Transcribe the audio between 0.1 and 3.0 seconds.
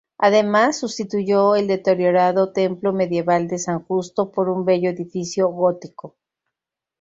Además sustituyó el deteriorado templo